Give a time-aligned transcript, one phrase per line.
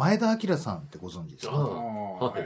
[0.00, 2.42] 前田明さんってご存知ですあかあはい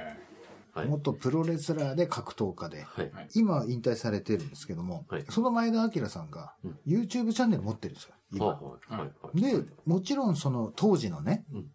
[0.74, 0.88] はい。
[0.88, 3.10] 元プロレスラーで格闘家で、はい。
[3.34, 8.46] 今は引退されてるんですけども、はいその前田明さんがうん YouTube チャンネル持ってるんですよ、今。
[8.46, 8.58] は
[8.90, 9.40] いはいはい。
[9.40, 11.66] で、もちろんその当時のね、うん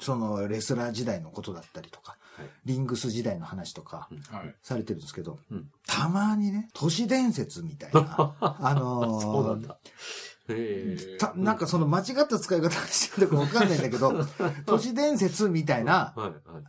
[0.00, 4.54] そのレスラー時代のことだったりとか、はいリングス時代の話とかはい。
[4.60, 9.68] されてるんですけど、うんたまにね、都市伝説みたいな、 あのーそうなんだ。
[9.74, 9.90] へえ。
[11.18, 14.12] たなんかその間違った使い方してるのかわかんないんだけど、
[14.66, 16.14] 都市伝説みたいな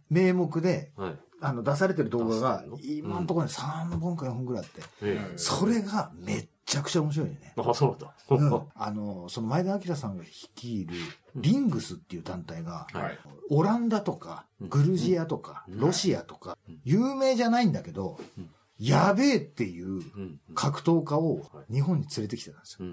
[0.10, 1.20] 名目で、はい。
[1.42, 5.38] あの出されてる動画が今のところに3本か4本ぐらいあって。
[5.38, 7.54] それがめっちゃくちゃ面白いね。
[7.58, 8.14] あ、そうだ。
[8.30, 10.96] うん、あの、その前田明さんが率いる
[11.36, 13.20] リングスっていう団体が、はい。
[13.52, 18.50] オランダとか、グルジアとか、うんロシアとかうん、有名じゃないんだけどうん、
[18.80, 20.40] やべえっていううん。
[20.56, 22.88] 格闘家をはい日本に連れてきてたんですよ。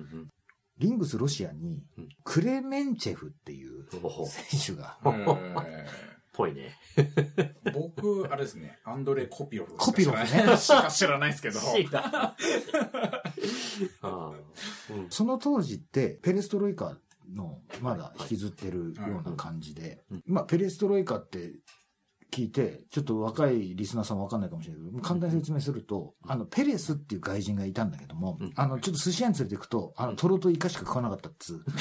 [0.79, 4.99] リングスロシアにうん、クレメンチェフっていう選手が、
[5.67, 5.87] え
[6.33, 6.79] ぽいね。
[6.97, 9.77] ー 僕、あれですね、アンドレ・コピロフ。
[9.77, 10.57] コピロフね。
[10.57, 11.61] しか知らないですけど。
[15.11, 16.99] その当時ってペレストロイカ
[17.33, 20.03] のまだ引きずってるような感じで。
[20.11, 21.53] うん、まあペレストロイカって
[22.33, 31.65] 聞いて、ちょっと若いリスナーさんわかんないかもしれないけど、簡単に説明すると、あの、ペレスっていう外人がいたんだけどもうん、あの、ちょっと寿司屋に連れて行くと、あの、トロとイカしか食わなかったっつう。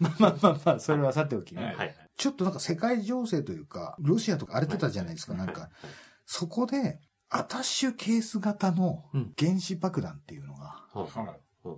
[0.00, 1.74] まあまあまあまあ、それはさておきね。
[2.16, 5.60] ちょっとなんか世界情勢というか、ロシアとか荒れてたじゃないですか、なんか。
[5.62, 5.70] はい。
[6.26, 7.00] そこで、
[7.30, 10.82] アタッシュケース型のうん原子爆弾っていうのが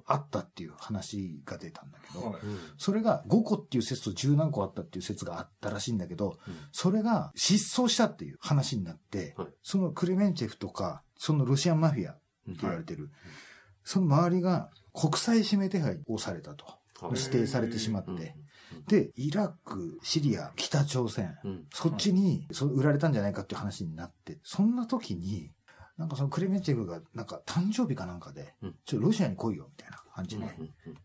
[0.07, 2.23] あったっていう話が出たんだけい。
[2.23, 2.35] ど、
[2.79, 12.23] それが5個っていう説と10何個あったっていう説があったらしいんだけど、うんそれが失踪したっていう話になって、はいそのクレメンチェフとか、そのロシアンマフィアって
[12.61, 13.11] 言われてる、
[13.85, 16.65] その周りが国際指名手配をされたと。
[16.65, 16.81] はい
[17.17, 18.11] 指定されてしまって。
[18.11, 18.51] うん
[18.87, 21.65] で、イラク、シリア、北朝鮮、うん。
[21.73, 25.51] そっちにそう売られたんじゃないかっていう話になって、そんな時に、
[26.01, 28.75] なんかそのクレメンチェフがなんか誕生日かなんかで、うん。
[28.87, 30.51] ちょ、ロシアに来いよ、みたいな感じで、うん
[30.87, 30.97] うん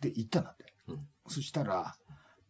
[0.00, 0.72] で、行ったんだって。
[0.86, 0.98] うん。
[1.26, 1.96] そしたら、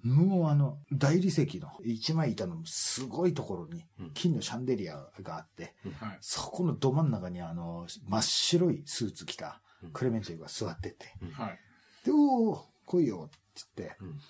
[0.03, 4.11] もうあの、大理石の一枚板のすごいところにうん。
[4.13, 6.19] 金のシャンデリアがあって、はい。
[6.21, 9.63] そこのど真ん中にあの、真っ白いスーツ着た
[9.95, 11.59] クレメンチェフが座ってて、はい。
[12.05, 13.39] で、おお来いよって
[13.79, 14.21] 言って、うん。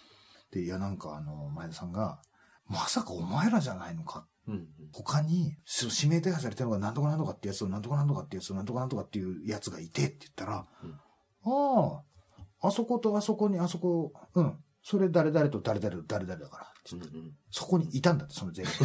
[0.53, 2.21] で、いやなんかあの、前田さんが、
[2.69, 11.01] まさかお前らじゃないのかうん他に、その指名手配されてるのがなんとかなんとかってやつと、なんとかなんとかってやつと、なんとかなんとかっていうやつがいてって言ったら、うん
[11.47, 12.03] あ
[12.63, 18.71] あ、あそことあそこにあそこ、うん、それ誰々と誰々と誰々だからってって、うんそこにいたんだって、その全部。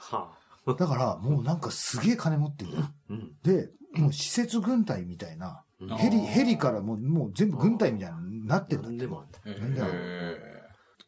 [0.00, 0.34] は
[0.66, 2.86] だから、もうなんかすげえ金持ってるんだよ。
[2.86, 2.92] あ。
[3.10, 3.36] うん。
[3.42, 9.06] で、もう施設軍隊みたいな、うんヘリ、ヘリからもう、もう全部軍隊みたいになってんだって何で。
[9.06, 9.40] もあった。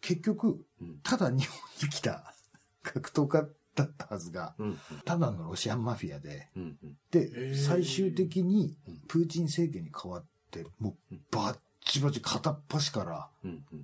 [0.03, 0.99] 結局、うん。
[1.03, 2.35] ただ日本に来た
[2.83, 6.99] 格闘家だったはずが、うんただのロシアンマフィアで、うんうん。
[7.11, 8.99] で、最終的にうん。
[9.09, 13.31] プーチン政権に変わって、もうバッチバチ片っ端から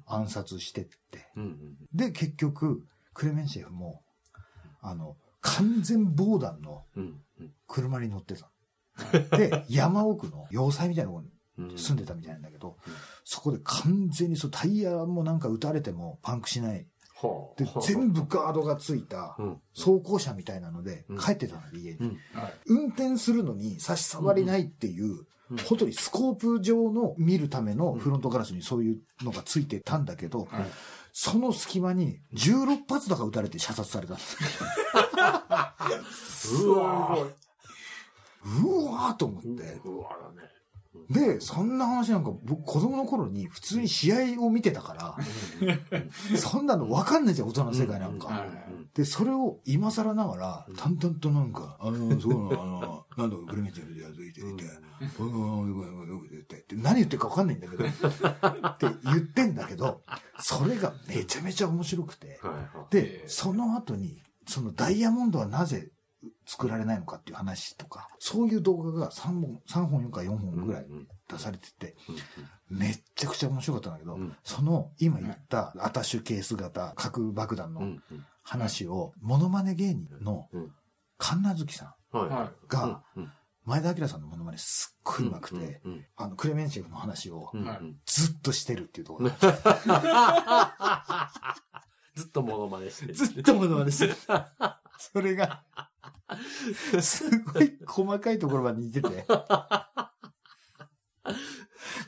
[0.07, 1.31] 暗殺してって。
[1.37, 4.03] うんうんで、結局、クレメンシェフも、
[4.81, 6.85] あの、完全防弾の
[7.67, 8.51] 車に乗ってた。
[9.37, 11.38] で、山奥の要塞みたいなところうんに
[11.77, 12.93] 住んでたみたいなんだけど、うん
[13.25, 16.87] そこで完全にそうタイヤもなんか撃たれてもパンクしない。
[17.21, 21.99] はあで、全部ガードがついたうん装甲車みたいなのでうん帰ってたの、家に。
[21.99, 22.55] うんはい。
[22.67, 25.07] 運転するのに差し障りないっていう、
[25.51, 30.67] うん本当にスコープ上の見るためのフロントガラスにそういうのがついてたんだけど、はい。
[31.15, 34.37] その隙間に16発だか撃たれて射殺されたんです。
[36.65, 37.33] うわー
[38.63, 39.49] うわーと思って。
[39.85, 40.49] うわだね。
[41.11, 45.17] で、そんな話なんか僕子供の頃に普通に試合を見てたから、
[46.37, 48.19] そんなの分かんないじゃん、大人の世界なんうん。
[48.19, 48.29] か。
[48.29, 48.51] はい。
[48.95, 54.65] で、それを今更ながら、淡々となんか、あの、そうなの、あの、 なんだかグルメチェルでやついていて、
[56.77, 60.03] 何言ってるか分かんないんだけど、って言ってんだけど、
[60.41, 62.41] それがめちゃめちゃ面白くて、
[62.91, 65.91] で、その後に、そのダイヤモンドはなぜ
[66.47, 70.87] 作られないのかっていう話とか、そういう動画が3本、3本4か4本ぐらい
[71.29, 72.17] 出されてて、うん
[72.71, 74.37] めっちゃくちゃ面白かったんだけど、うん。
[74.45, 77.97] その今言ったアタッシュケース型核爆弾の
[78.43, 80.73] 話を、モノマネ芸人のうん。
[81.17, 82.29] 神奈月さん、はい。
[82.29, 83.03] はが
[83.65, 85.83] 前田明さんのモノマネすっごい上手くて、
[86.17, 87.53] あの、クレメンチェフの話を
[88.07, 89.29] ずっとしてるっていうところ。
[92.15, 93.15] ずっとモノマネしてる。
[93.15, 94.17] ずっとモノマネしてる。
[94.99, 95.65] それが、
[97.01, 99.27] すごい細かいところまで似てて。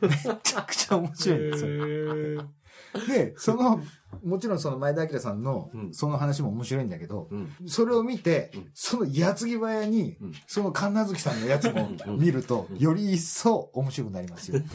[0.00, 0.08] め
[0.42, 2.50] ちゃくちゃ面白いんですよ。
[3.06, 3.80] で、その、
[4.24, 7.52] もちろんその前田明さんのうんその話も面白いんだけど、うん。
[7.66, 14.60] それを見てうん、その矢継ぎ早にうん、その神奈月さんのやつも見ると、より一層面白くなりますよ。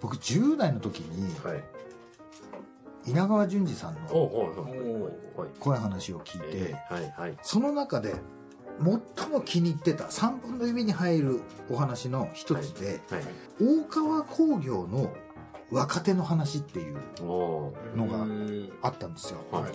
[0.00, 1.64] 僕、10代の時に、はい。
[3.06, 4.08] 稲川淳二さんの。
[5.60, 6.76] 怖い話を聞いて。
[7.42, 8.14] その中で、
[9.16, 11.40] 最も気に入ってた3本の指に入る
[11.70, 13.22] お話の一つで、はい。
[13.60, 15.12] 大川工業の
[15.70, 17.72] 若手の話っていうの
[18.06, 19.40] がうんあったんですよ。
[19.50, 19.72] はい。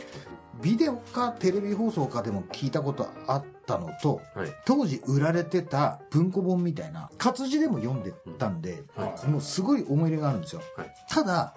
[0.61, 4.53] ビデオかテレビ放送かでも聞いたことあったのと、はい。
[4.65, 9.29] 当時売られてた文庫本みたいな活字でも読んでたんで、はい。
[9.29, 10.95] もうすごい思い入れがあるんですよ、はい。
[11.09, 11.55] ただ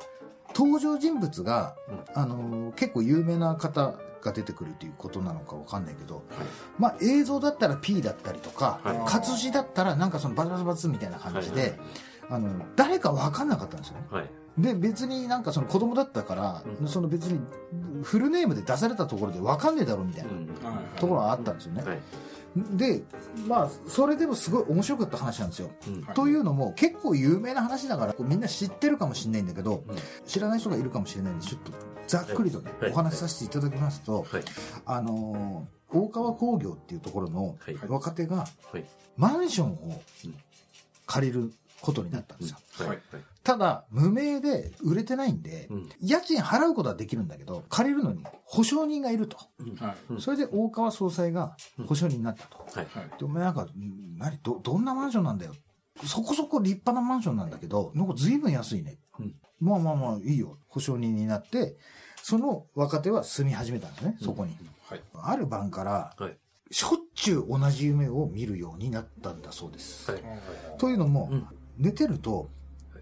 [0.54, 2.20] 登場人物が、うん。
[2.22, 6.25] あのー結構有名な方が出てくるということなのかわかんないけど、
[6.78, 9.00] まあ映像だったら P だったりとか、はい。
[9.06, 11.81] 活字だったらなんかそのバツバツバツみたいな感じで、はいはい
[12.31, 14.06] あの誰かわかんなかったんですよね。
[14.11, 14.31] はい。
[14.56, 16.88] で別になんかその子供だったから、うん。
[16.88, 17.41] その別に
[18.03, 20.31] フルネームで出されたところでわかんねえだろうみたいな
[21.00, 21.99] ところがあったんですよね、はい。
[22.76, 23.03] で
[23.49, 25.71] まあそれでもすごい面白かった話なんですよ、
[26.15, 29.97] というのも結構有名な話だからみんな知ってるかもしれないんだけど、うん。
[30.25, 31.73] 知らない人がいるかもしれないんでちょっと
[32.06, 32.93] ざっくりとね、はい。
[32.93, 34.43] お話しさせていただきますと、はい。
[34.87, 37.77] あのー大川工業っていうところのはい。
[37.88, 38.85] 若手がはい。
[39.17, 40.35] マンションをうん
[41.06, 41.53] 借りる
[41.84, 42.58] ことになったんですよ、
[43.42, 45.88] ただ無名で売れてないんで、うん。
[46.00, 49.36] 家賃払うことはできるんだけど借りるのに保証人がいると
[50.19, 52.64] それで大川総裁が保証人になったと、
[53.19, 54.38] でお前なんか、ん何？
[54.42, 55.52] ど、どんなマンションなんだよ。
[56.06, 58.98] そこそこ立派なマンションなんだけど、なんか随分安いね。
[59.20, 60.58] うんまあまあまあ、いいよ。
[60.69, 61.76] 保証人になって、
[62.22, 64.56] その若手は住み始めたんですね、そこに。
[64.88, 66.36] はいある晩から、はい。
[66.70, 70.10] しょっちゅう同じ夢を見るようになったんだそうです。
[70.10, 70.22] はい。
[70.78, 71.46] というのも、うん
[71.76, 72.49] 寝てると、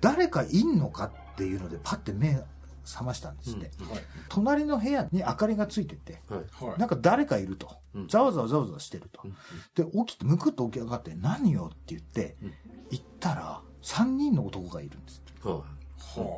[0.01, 2.43] 誰かいんのかっていうので、パッて目
[2.85, 3.67] 覚ましたんですって。
[3.85, 4.03] はい。
[4.29, 6.65] 隣の部屋に明かりがついてて、はい。
[6.65, 6.79] はい。
[6.79, 7.77] なんか誰かいると。
[7.95, 8.09] うん。
[8.09, 9.21] ざわざわざわざわしてると。
[9.25, 9.35] うん。
[9.75, 12.53] で、起きて、むくっと起き上がって、何よって言ってうん、
[12.91, 15.23] 行ったら、3人の男がいるんです。
[15.43, 15.65] はは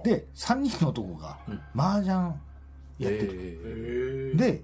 [0.00, 0.04] あ。
[0.06, 2.34] で、3人の男がうん、麻雀
[2.98, 3.04] い。
[3.04, 4.62] やってる。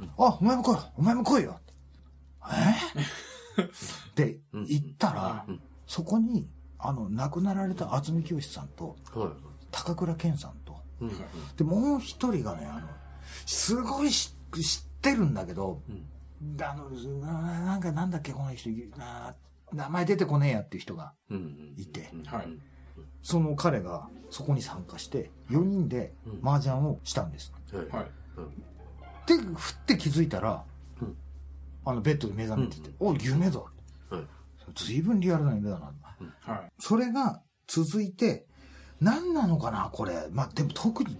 [0.00, 1.60] うん、あ、お前も来いお前も来いよ
[2.50, 3.62] え？
[4.16, 4.66] で、うん。
[4.66, 6.48] 行ったらうん、そこに、
[6.82, 9.18] あの、亡くなられた渥美清さんと、ー。
[9.18, 9.30] はい。
[9.70, 11.10] 高倉健さんと、うん。
[11.56, 12.88] で、もう一人がね、あの、
[13.46, 16.62] すごいし知ってるんだけど、うん。
[16.62, 16.90] あの、
[17.20, 19.34] ななんかなんだっけ、この人、な
[19.72, 21.74] 名前出てこねえやっていう人が、うん。
[21.76, 22.10] いて
[23.22, 27.52] その彼がそこに参加して、4人でうん麻雀をしたんです。
[27.72, 27.86] はい。
[27.88, 28.10] はい
[29.26, 30.64] で、ふって気づいたら、
[31.00, 31.16] うん
[31.84, 33.60] あの、ベッドで目覚めてて、お夢だ。
[33.60, 34.26] はい。
[34.74, 35.92] 随分リアルな夢だな。
[36.40, 38.46] はいそれが続いて、
[39.00, 40.28] 何なのかな、これ。
[40.30, 41.16] まあ、でも特に、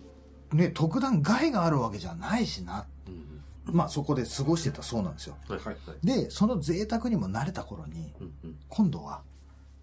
[0.52, 2.86] ね、特段害があるわけじゃないしな。
[3.06, 3.10] う
[3.72, 3.74] ん。
[3.74, 5.36] まあ、そこで過ごしてたそうなんですよ。
[5.48, 5.58] はい。
[5.60, 8.34] はいで、その贅沢にも慣れた頃に、うん。
[8.44, 8.56] うん。
[8.68, 9.22] 今度は、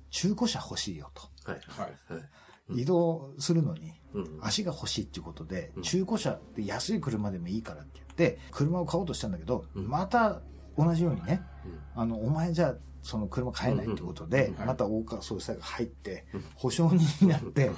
[0.09, 1.21] 中古車欲しいよと。
[1.49, 1.61] はい。
[1.67, 2.21] はいはい。
[2.21, 2.25] うん
[2.69, 4.39] 移動するのに、うん。
[4.41, 10.41] 足が欲しいっていうことで、うん中古車って安い車でもいいからって言って、車を買おうとしたんだけど、うんまた
[10.77, 12.75] 同じようにね、うんあの、お前じゃあ、
[13.07, 17.75] その車買えないってことで、また大川総裁が入ってうん、保証人になってはい、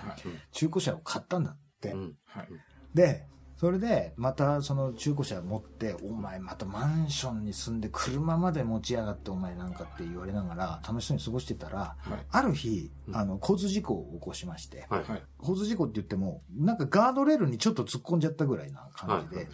[0.52, 1.96] 中古車を買ったんだって。
[2.96, 3.28] で、
[3.60, 12.26] それで、またその中古車持って、お前またマンションに住んで車まで持ち上がってお前なんかって言われながら楽しそうに過ごしてたら、はい。
[12.32, 13.18] ある日、うん。
[13.18, 15.04] あの、交通事故を起こしまして、はい。
[15.04, 19.48] はい交通事故って言っても、なんかガードレールにちょっと突っ込んじゃったぐらいな感じで、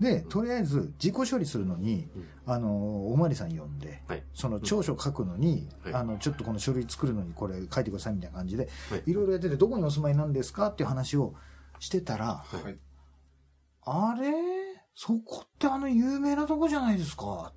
[0.00, 2.28] で、とりあえず事故処理するのに、うん。
[2.46, 4.24] あの、おまわりさん呼んで、はい。
[4.34, 5.94] その調書書くのに、はい。
[5.94, 9.02] あの、ちょっとこの書類作るのにこれ書いてくださいみたいな感じで、はい。
[9.06, 11.34] いろいろやってて、どこにお住まいなんですかっていう話を
[11.78, 12.78] してたら、はいはい
[13.86, 14.32] あれ？
[14.94, 17.52] そこってあの有名なとこじゃないですか。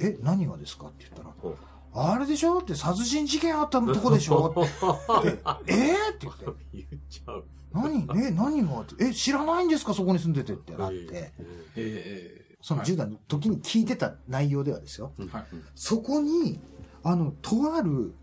[0.00, 2.58] え、何がですかって言ったら、あれでしょ？
[2.58, 4.48] って殺人事件あった とこでしょ？
[4.50, 5.28] って、
[5.72, 5.92] え？
[5.92, 7.44] ー、って言って、言っちゃう。
[7.72, 8.06] 何？
[8.24, 8.80] え、何が？
[8.80, 9.04] って。
[9.04, 9.94] え、知らないんですか？
[9.94, 10.74] そこに住んでてって。
[10.74, 11.32] なって、え
[11.76, 12.56] え。
[12.60, 15.12] その10代の時に聞いてた内容ではですよ。
[15.18, 15.28] うん。
[15.28, 15.44] はい。
[15.74, 16.58] そこに、
[17.04, 18.14] あの、とある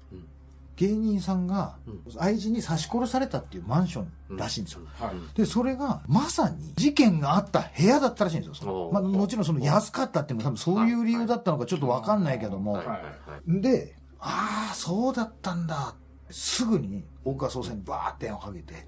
[0.76, 2.02] 芸人さんがうん。
[2.20, 4.82] 愛人に刺し殺されたっていうマンションらしいんですよ。
[5.00, 5.38] はい。
[5.38, 8.90] で、それが、まさに事件があった部屋だったらしいんですよ。
[8.92, 12.82] まあ、もちろんその安かったっていうのは多分そういう理由だったのかちょっとわかんないけども。
[13.48, 15.96] で、ああ、そうだったんだ。
[16.30, 18.84] すぐに大川総裁にバーって電話かけて、はい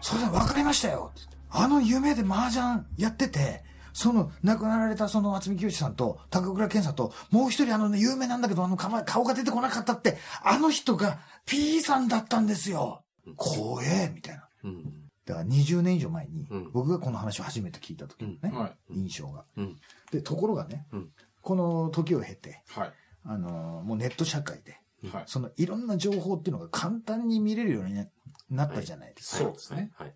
[0.00, 13.04] 総裁わかりましたよってあの夢で麻雀やってて、その亡くなられたその渥美清さんと高倉健さんと、もう一人あのね、有名なんだけど、あの顔顔が出てこなかったって、あの人が P さんだったんですよ。
[13.36, 14.48] 怖え、みたいな。
[14.64, 14.84] うん。
[15.24, 19.44] だから20年以上前にうん、僕がこの話を初めて聞いた時のね、はい印象が。
[19.56, 19.76] うん。
[20.10, 21.08] で、ところがね、うん
[21.40, 22.92] この時を経て、はい
[23.26, 24.80] あのーもうネット社会で、
[25.12, 28.06] はいそのいろんな情報っていうのが簡単に見れるようにな
[28.50, 29.44] なったじゃないですか。
[29.44, 30.14] そうですねはい。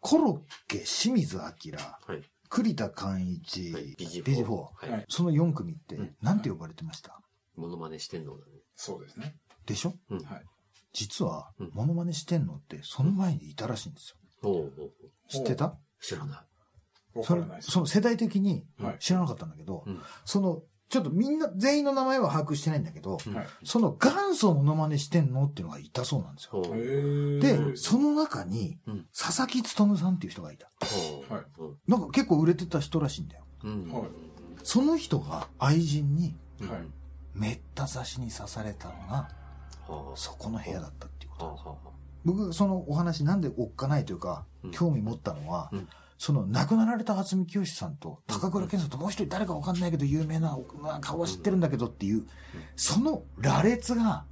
[0.00, 2.22] コロッケ、清水明、はい。
[2.54, 3.94] 栗田寛一、はい。
[3.96, 4.44] ビジ BG4。
[4.44, 4.86] フォー。
[4.86, 7.18] はいはいその4組ってうん、なんて呼ばれてました、
[7.56, 8.52] モノマネしてんのだね。
[8.76, 9.94] そうですねでしょ？
[10.10, 10.18] うん。
[10.18, 10.42] はい
[10.92, 14.70] 実はうん、モノマネしてんのって、その前にいたらしいんですよ。
[15.28, 15.78] 知ってた？
[16.02, 17.18] 知らない。
[17.18, 17.24] わ
[17.60, 20.00] その世代的にはい知らなかったんだけど、うん。
[20.26, 23.34] その、ちょっとみんな、全員の名前は把握してないんだけど、うん。
[23.34, 23.46] はい。
[23.64, 26.60] その元祖モノマネしてんのっていうのがいたそうなんですよ。
[27.40, 30.70] で、その中にうん、佐々木努さんっていう人がいた。
[31.88, 33.44] なんか結構売れてた人らしいんだよ。
[33.64, 33.90] うん。
[33.90, 34.02] はい。
[34.62, 36.36] その人が愛人に
[37.32, 39.30] めった刺しに刺されたのが、
[39.88, 41.78] はそこの部屋だったっていうこと
[42.26, 44.70] 僕、そのお話なんでおっかないというか、うん。
[44.72, 45.88] 興味持ったのは、うん
[46.24, 52.24] その亡くなられた渥美清さんと高倉健さんともう一人誰かわかんないけど有名な、まあ、顔は知ってるんだけどっていう、
[52.76, 54.24] その羅列が。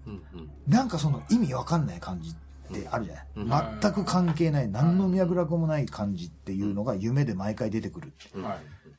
[0.69, 2.35] なんかその意味わかんない感じっ
[2.73, 3.49] てあるじゃうん。
[3.49, 8.13] ない、全く関係ない、何の脈絡もない感じっていうのが夢で毎回出てくる。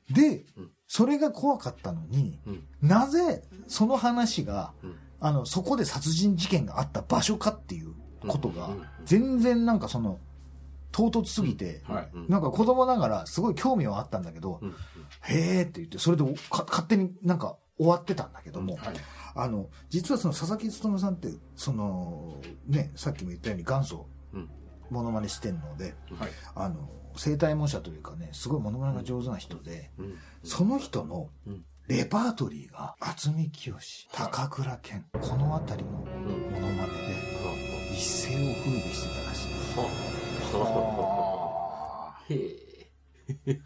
[0.09, 2.63] でうん、それが怖かったのに、うん。
[2.81, 4.95] なぜその話が、うん。
[5.21, 7.93] あの、そこで殺人事件があった場所かっていう
[8.27, 8.71] ことが
[9.05, 10.19] 全然なんかその、
[10.91, 12.25] 唐突すぎて、はいうん。
[12.27, 14.75] なんか子供ながらすごい興味はあったんだけど、うん。
[15.23, 18.95] へーって言って、それでか勝手になんか終わってたんだけども、はい
[19.33, 24.49] あの、実はその佐々木努さんって、その、ね、さっきも言ったように元祖、うん。
[24.89, 30.17] モノマネしてんので、はいあの、生体模写というかね、すごいモノマネが上手な人で、うん。
[30.43, 31.65] その人のうん。
[31.87, 33.75] レパートリーが、渥美清、
[34.13, 36.51] 高倉健、この辺りのうん。
[36.53, 37.31] モノマネで
[37.93, 39.77] 一世を風靡してたらしい。
[39.77, 40.20] はあ。
[40.57, 42.19] はあ。
[42.19, 42.35] あへ
[43.47, 43.61] え。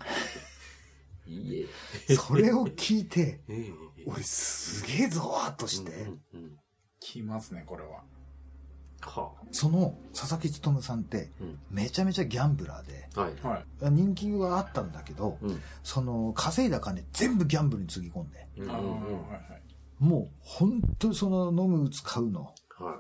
[1.27, 1.67] い
[2.09, 2.15] え。
[2.15, 3.73] それを聞いて、ええ。
[4.05, 5.91] 俺すげえゾワーっとして、
[6.33, 6.39] うん。
[6.41, 6.59] うん。
[6.99, 8.03] きますねこれは
[9.01, 11.31] はその佐々木努さんって。
[11.69, 13.07] めちゃめちゃギャンブラーで、
[13.91, 15.61] 人気はあったんだけど、うん。
[15.83, 18.47] その稼いだ金全部ギャンブルにつぎ込んで、
[19.99, 22.51] もう本当にその飲む打つ買うの、は
[22.81, 22.95] いは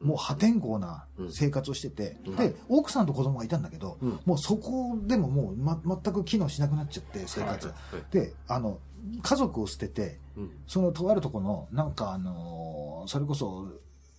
[0.00, 7.68] もう破天荒な生活をしてて、うんで、奥さんと子供がいたんだけど、うんもうそこでももう、ま、全く機能しなくなっちゃって、生活。
[7.68, 7.70] い。
[7.70, 8.04] はい。
[8.10, 8.78] で、あの、
[9.22, 10.50] 家族を捨てて、うん。
[10.66, 13.66] そのとあるとこの、なんかあのーそれこそ、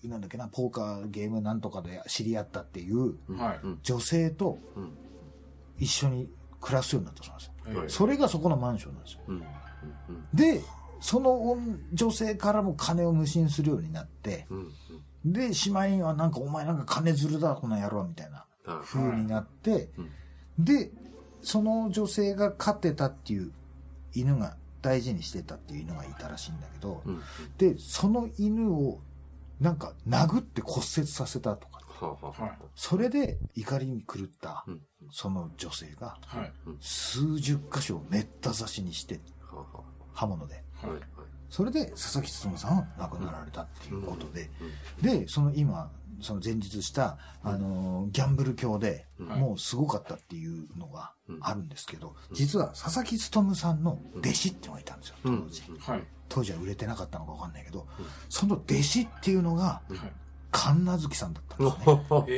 [0.03, 3.15] なんだっけな、ポーカーゲームなんとかで知り合ったっていう。
[3.83, 4.97] 女性とうん。
[5.77, 6.29] 一緒に
[6.61, 7.83] 暮らすようになったそうなんですよ。
[7.83, 9.19] ええそれがそこのマンションなんですよ。
[9.27, 9.35] うん。
[9.35, 9.43] うん。
[10.33, 10.61] で、
[11.01, 11.57] その
[11.93, 14.47] 女性からも金を無心するようになって。
[15.25, 18.85] で、しまいにはなんかお前なんか金づるだ、この野郎、みたいなはい。
[18.85, 20.09] 風になって、うん
[20.57, 20.91] で、
[21.41, 23.51] その女性が飼ってたっていう
[24.13, 27.21] 犬が、大事にしてたっていう犬がいたらしいんだけど、うん。
[27.57, 29.01] で、その犬を
[29.59, 31.81] なんか殴って骨折させたとか、
[32.75, 34.81] それで怒りに狂ったうん。
[35.11, 39.19] その女性がはい数十箇所をめった刺しにして
[40.13, 40.63] 刃物で。
[41.55, 44.49] それで佐々木努さんは亡くなられたっていうことで、
[44.99, 45.19] うん。
[45.21, 49.27] で、その今、その前日した、あのーギャンブル教で、うん。
[49.27, 51.37] もうすごかったっていうのがうん。
[51.39, 55.49] あるんですけど、実は佐々木努さんの弟子っていうのがいたんですよ、当うん。
[55.49, 55.61] 時。
[55.79, 56.03] はい。
[56.27, 57.87] 当時は売れてなかったのかわかんないけど、
[58.27, 59.99] その弟子っていうのが、はい。
[60.51, 61.85] 神奈月さんだったんですね。
[62.27, 62.35] え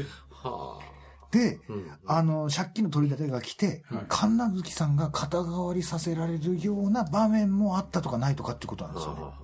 [0.00, 0.93] えはあ。
[1.34, 1.90] で、うん。
[2.06, 9.20] あの、借金の取り立てが来て、はい神奈月さんが肩代わりさせられるような場面もあったとかないとかっていうことなんですよね。
[9.20, 9.34] はは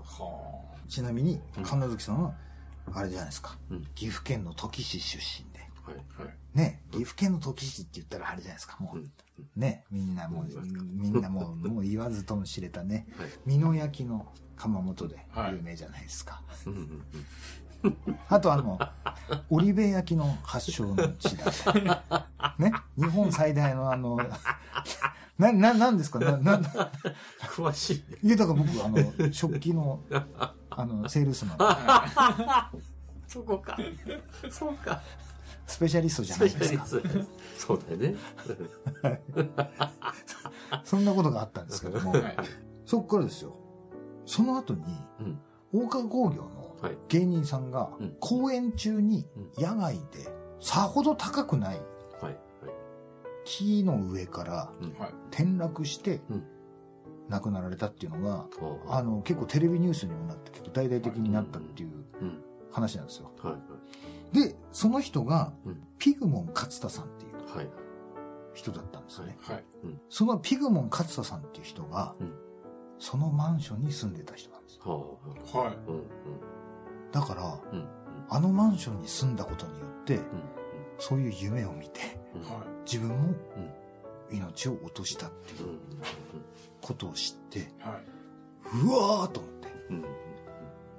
[0.89, 2.35] ちなみに、神奈月さんは、
[2.93, 3.59] あれじゃないですか。
[3.71, 5.69] うん岐阜県の土岐市出身で。
[5.85, 5.91] あ。
[5.91, 6.27] はい。
[6.29, 6.37] はい。
[6.55, 8.99] ね、岐阜県の土岐市って言ったらあれじゃないですか、もう。
[8.99, 9.11] うん
[9.57, 10.47] ね、みんなもう、
[10.93, 13.29] みんなもう、もう言わずとも知れたね、はい。
[13.47, 15.17] 美濃焼きの窯元で
[15.51, 16.43] 有名じゃないですか。
[16.67, 17.03] うんうん
[18.29, 18.79] あとあの、
[19.49, 21.47] 織部焼きの発祥の地だ。
[22.59, 24.19] ね、日本最大のあの、
[25.39, 26.19] な、な、なんですか？
[26.19, 26.59] な、な、
[27.57, 28.19] 詳しいね。
[28.23, 30.01] いや、だから僕、あの、食器の、
[30.71, 31.59] あの、セールスマン、
[33.27, 33.77] そこか。
[34.51, 35.01] そうか。
[35.67, 36.87] スペシャリストじゃスないですか。
[37.57, 38.17] そうだよね。
[40.85, 42.37] そんなことがあったんですけども、はい。
[42.85, 43.57] そっからですよ。
[44.27, 44.83] その後に、
[45.21, 45.41] うん。
[45.73, 46.70] 大川工業のはい。
[47.09, 49.27] 芸人さんがうん、公演中に
[49.59, 50.29] 野外で、
[50.61, 51.81] さほど高くない。
[53.45, 54.73] 木の上からは
[55.07, 55.15] い。
[55.31, 56.45] 転落してうん、
[57.29, 58.47] 亡くなられたっていうのが、
[58.89, 62.43] あの、結構テレビニュースにもなって、結構大々的になったっていううん。
[62.71, 63.31] 話なんですよ。
[63.43, 63.57] は
[64.33, 64.39] い。
[64.39, 67.69] で、その人がうん、ピグモン勝田さんっていうはい。
[68.55, 69.37] 人だったんですね。
[69.41, 69.65] はい。
[70.09, 72.33] そのピグモン勝田さんっていう人がうん、
[72.99, 75.19] そのマンションに住んでた人なんですよ。
[75.55, 75.77] ははい。
[77.13, 77.79] だから、うん。
[77.79, 77.89] うん。
[78.29, 80.25] あのマンションに住んだことによって、うん。
[80.99, 82.43] そういう夢を見て、うん。
[82.43, 83.35] は自分も
[84.31, 85.79] 命を落としたっていううん。
[86.81, 87.63] ことを知って、い。
[87.81, 88.03] はい。
[88.85, 90.01] うわーと思って、うん。
[90.01, 90.07] も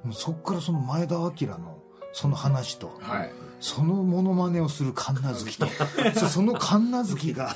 [0.10, 1.78] うそっからその前田明の
[2.14, 3.32] その話と、はい。
[3.62, 5.68] そのモノマネをする神奈月と、
[6.28, 7.56] その神奈月が、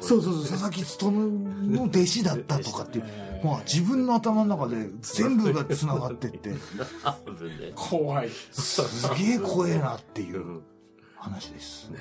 [0.00, 3.04] そうそうそう、佐々木勉の弟子だったとかっていう、
[3.44, 6.54] まあ自分の頭の中で全部が繋がってって。
[7.74, 8.30] 怖い。
[8.52, 8.82] す
[9.16, 10.62] げえ怖えなっていううん
[11.16, 11.90] 話です。
[11.90, 11.98] ね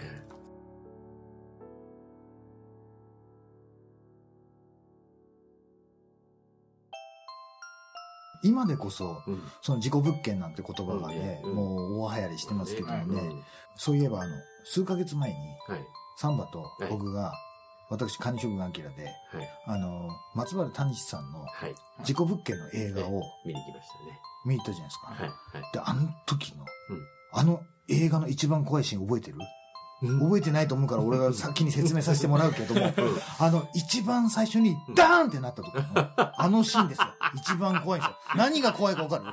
[8.44, 9.42] 今でこそ、うん。
[9.62, 13.44] その事故物件なんて言葉がね、うんもう大流行りしてますけどもね、うん
[13.76, 14.36] そういえばあの、
[14.66, 15.36] 数ヶ月前に、
[15.68, 15.86] はい。
[16.18, 17.34] サンバと僕が、
[17.90, 19.14] 私、管理職ガンキラで、はい。
[19.68, 21.76] あの、松原谷志さんのはい。
[22.04, 24.20] 事故物件の映画を見に来ましたね。
[24.46, 25.08] 見に行ったじゃないですか。
[25.08, 25.62] はい。
[25.64, 25.74] はい。
[25.74, 27.00] で、あの時の、うん
[27.36, 29.38] あの映画の一番怖いシーン覚えてる？
[30.04, 32.94] うん覚えてないと思うから俺が先に説明させてもらうけども、 うん
[33.40, 35.82] あの、一番最初にダーンってなった時の、
[36.38, 37.08] あのシーンですよ。
[37.36, 38.18] 一番怖いんですよ。
[38.36, 39.26] 何が怖いか分かる？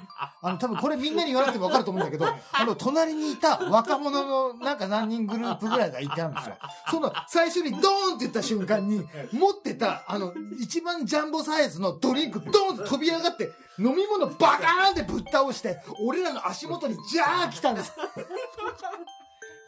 [0.42, 6.56] あの、多分これみんなに言わなくても分かると思うんだけど、あの、隣にいた若者のなんか何人グループぐらいがいたんですよ。
[6.90, 7.80] その、最初にドー
[8.12, 17.92] ンって言った瞬間に、持ってた、あの、一番ジャンボサイズのドリンク、ドーンって飛び上がって、飲み物バカーンってぶっ倒して、俺らの足元にジャー来たんです。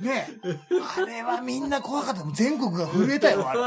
[0.00, 0.58] ねえ。
[0.98, 2.24] あれはみんな怖かった。
[2.32, 3.60] 全国が震えたよ、あれ。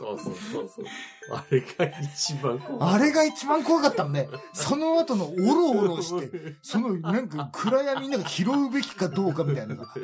[0.00, 0.84] そうそうそうそう。
[1.30, 2.94] あれが一番怖い。
[2.94, 9.94] あれが一番怖かったんで、その後のおろおろして、そのなんか暗闇なんか拾うべきかどうかみたいなのが。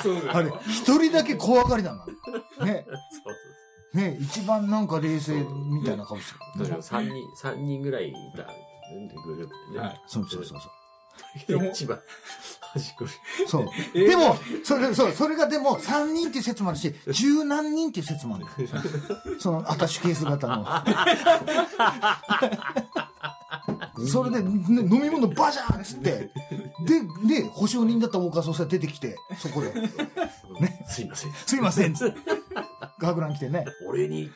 [0.00, 2.06] そうあれ、一人だけ怖がりなの。
[2.64, 2.86] ね。
[2.86, 2.92] そ
[3.96, 6.64] うね、一番なんか冷静みたいな顔してそう。
[6.64, 6.70] る。
[6.70, 8.44] だから3人、三人ぐらいいた
[9.26, 9.84] グループでね。
[9.84, 11.66] はいそうそうそうそう。
[11.72, 12.00] 一番
[13.46, 13.68] そう。
[13.94, 18.46] えーでも、それ、そう、それがでも、3人っていう説もあるし、十何人っていう説もある。
[19.40, 20.66] その、アタッシュケース型の。
[24.06, 26.30] それで、ね飲み物バシャーっつって、
[26.86, 27.00] で、
[27.42, 29.72] で、保証人だった大川総裁出てきて、そこで、
[30.60, 30.84] ね。
[30.88, 31.32] すいません。
[31.46, 31.94] すいません
[32.98, 33.64] 学ラン来てね。
[33.88, 34.30] 俺に。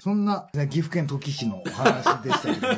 [0.00, 2.68] そんな、ね岐阜県土岐市のお話でしたけど、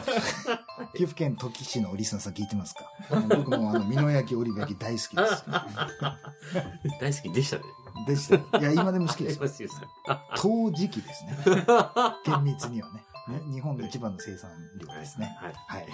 [0.94, 2.90] 岐阜県土岐市のリスナーさん聞いてますか？
[3.36, 5.44] 僕もあの、美濃焼き、織部焼き大好きです。
[7.00, 7.62] 大好きでしたね。
[8.06, 8.46] でしたよ。
[8.60, 9.38] いや、今でも好きです。
[10.36, 11.36] 陶磁器ですね。
[12.24, 13.04] 厳密にはね。
[13.28, 15.36] ね日本の一番の生産量ですね。
[15.40, 15.52] はい。
[15.66, 15.88] はい。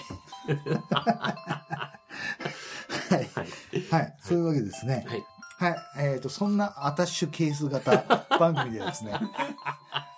[3.11, 3.31] はい。
[3.35, 3.91] はい。
[3.91, 4.17] はい。
[4.21, 5.05] そういうわけですね。
[5.07, 5.25] はい。
[5.59, 5.77] はい。
[5.99, 9.13] えっ、と、そんなアタッシュケース型番組ではですね、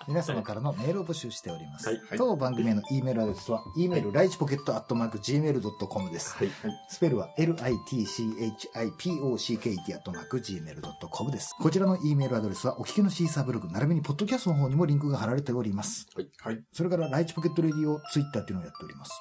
[0.09, 1.89] 皆様からのメールを募集しております。
[1.89, 6.37] はい当番組への E メールアドレスは、e メール litchipocket アットマーク Gmail.com です。
[6.37, 6.49] はい。
[6.89, 11.55] スペルは litchipocket アットマーク Gmail.com です。
[11.59, 16.07] こちらの E メールアドレスは、お聞きのシーサーブログ、並びにポッドキャストの方にもリンクが貼られております。
[16.43, 16.63] はい。
[16.73, 19.13] それから、 Litchi Pocket Radio Twitter っていうのをやっております。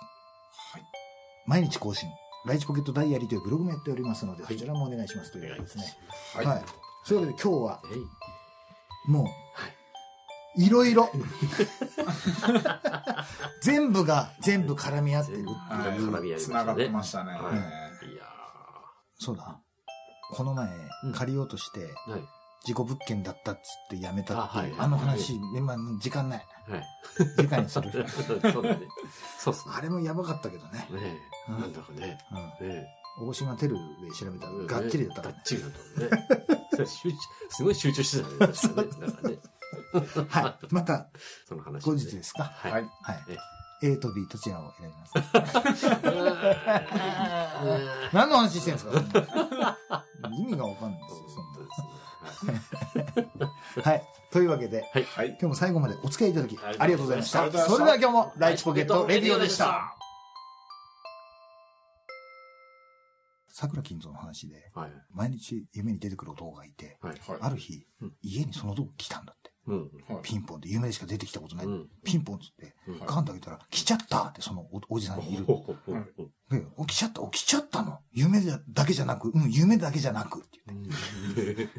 [0.73, 0.83] はい。
[1.47, 2.09] 毎日更新。
[2.45, 5.97] Litchi Pocket Diary というブログもやっておりますので、はいそちらもお願いしますというわけですね。
[6.35, 6.45] はい。
[6.45, 6.63] はい。
[7.05, 7.81] そういうわけで今日は、は
[9.07, 9.11] い。
[9.11, 9.27] もう、
[10.55, 11.09] いろいろ、
[13.61, 15.49] 全部が全部絡み合ってるっていう。
[15.49, 15.55] は
[15.95, 15.97] い。
[15.97, 17.31] 絡み合いましたね繋がってましたね。
[17.31, 17.43] はい。
[18.13, 18.23] いや
[19.17, 19.59] そうだ。
[20.31, 20.69] この前
[21.05, 22.21] うん、借りようとして、ーはい。
[22.65, 26.45] 事故物件だったっつって辞めたっていう、あはいあの話、今、時間ない。
[26.69, 26.83] はい。
[27.35, 27.91] 次回にする。
[28.07, 28.79] そうだね。
[29.37, 29.75] そうっすね。
[29.77, 30.87] あれもやばかったけどね。
[30.91, 31.17] ね
[31.49, 32.17] え、うんなんだかね。
[32.61, 32.67] うん。
[32.67, 32.87] ね
[33.19, 33.81] 大島テルで
[34.17, 34.49] 調べたえ。
[34.67, 35.35] ら、がっちりだったからね。
[35.35, 35.71] がっちりだっ
[36.71, 36.85] たね。
[37.49, 38.47] すごい集中してたね。
[38.53, 38.87] 確かね。
[39.07, 39.37] だからね。
[40.29, 40.65] はい。
[40.73, 41.07] また、
[41.47, 42.43] その話、後日ですか？
[42.43, 42.71] はい。
[42.71, 42.87] はい。
[43.83, 45.21] A と B どちらを選びますか？
[48.13, 48.93] 何の話してんですか？
[50.31, 51.41] 意味がわかんないですよ、そ
[52.45, 53.39] ん。
[53.39, 53.51] な。
[53.83, 54.03] はい。
[54.31, 55.29] というわけで、はい。
[55.31, 57.51] 今日も最後までお付き合いいただき、はいありがとうございました。
[57.51, 59.95] それでは今日も、ライチポケットレディオでした。
[63.49, 64.91] 桜金蔵の話で、はい。
[65.11, 66.97] 毎日夢に出てくる男がいて。
[67.39, 69.52] ある日うん、家にその男来たんだって。
[70.21, 71.65] ピンポンで夢でしか出てきたことない。
[71.65, 71.89] うん。
[72.03, 72.99] ピンポンっつって、うん。
[72.99, 75.45] ガンと開けたら、来ちゃったってそのおおじさんにいる。
[75.45, 77.99] 起きちゃった、起きちゃったの？
[78.11, 81.55] 夢だけじゃなく、うん、夢だけじゃなくってうん言って。
[81.55, 81.69] で、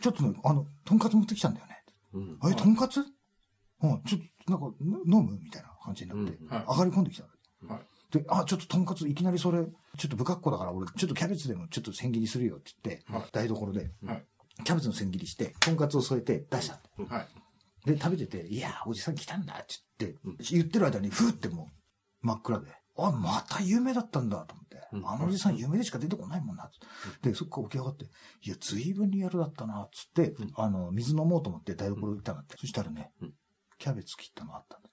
[0.00, 1.84] ちょっとね、あの、とんかつ持ってきたんだよね。
[2.14, 2.38] うん。
[2.40, 2.98] あれ、とんかつ？
[3.00, 3.06] うん、
[4.02, 5.38] ちょっと、なんか、の飲む？
[5.40, 7.24] みたいな感じになって、上がり込んできた。
[7.62, 7.74] の。
[7.74, 7.82] はい。
[8.10, 9.70] で、あ、ちょっととんかつ、いきなりそれ、ちょ
[10.06, 13.24] っと不格好だから、俺、ちょっとキャベツでもちょっと千切りするよって言って、はい。
[13.30, 14.24] 台所で、はい
[14.64, 17.06] キャベツの千切りして、とんかつを添えて出したの。
[17.06, 17.26] はい。
[17.84, 21.68] で、食べてて、いやー、おじさん来たんだって言って、うん言ってる間に、ふーっても
[22.22, 27.30] う、真っ暗で、あ、また夢だったんだと思って、うんあのおじさん夢でしか出てこないもんな、つって。
[27.30, 32.56] で、そっから起き上がって、いや、ずいぶんリアルだったな、つって、うんあの、水飲もうと思って台所行ったんだって。
[32.58, 33.34] そしたらね、うん
[33.78, 34.88] キャベツ切ったのあったんだ。